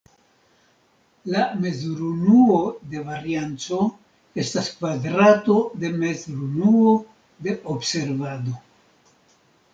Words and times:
La 1.33 1.43
mezurunuo 1.65 2.61
de 2.93 3.03
varianco 3.09 3.83
estas 4.45 4.71
kvadrato 4.79 5.59
de 5.85 5.93
mezurunuo 6.01 6.97
de 7.47 7.57
observado. 7.77 8.59